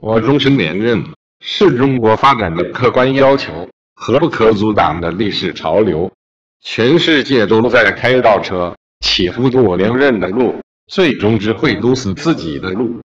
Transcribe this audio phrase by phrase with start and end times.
[0.00, 1.04] 我终身连任
[1.40, 6.10] 是中国发展的客观要求和不可阻挡的历史潮流。
[6.62, 13.00] 全世界都在开倒车企图堵我连任的路最终只会堵死自己的路。